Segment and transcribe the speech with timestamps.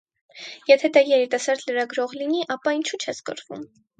[0.71, 3.71] Եթե դա երիտասարդ լրագրող լինի, ապա՝ ինչո՞ւ չես կռվում։